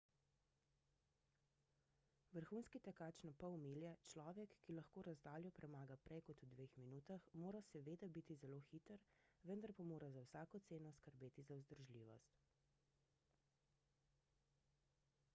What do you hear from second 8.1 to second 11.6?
biti zelo hiter vendar pa mora za vsako ceno skrbeti za